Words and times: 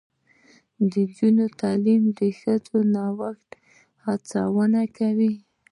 د 0.91 0.93
نجونو 1.07 1.45
تعلیم 1.59 2.03
د 2.19 2.21
ښځو 2.39 2.77
نوښت 2.93 3.49
هڅونه 4.05 4.81
کوي. 4.97 5.33